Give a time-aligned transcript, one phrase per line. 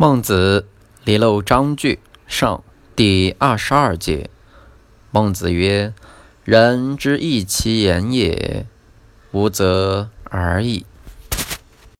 [0.00, 0.68] 孟子
[1.02, 1.98] 离娄章句
[2.28, 2.62] 上
[2.94, 4.30] 第二十二节。
[5.10, 5.92] 孟子曰
[6.46, 8.64] ：“人之义其言也，
[9.32, 10.86] 无则而已。”